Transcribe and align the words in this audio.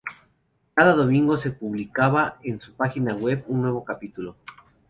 Cada 0.73 0.93
domingo 0.95 1.37
se 1.37 1.51
publicaba 1.51 2.39
en 2.43 2.59
su 2.59 2.73
página 2.73 3.13
web 3.13 3.43
un 3.47 3.61
nuevo 3.61 3.85
capítulo. 3.85 4.35